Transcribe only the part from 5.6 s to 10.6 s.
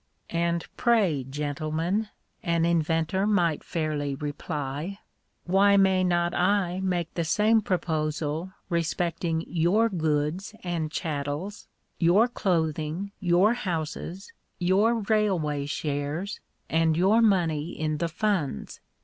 may not I make the same proposal respecting your goods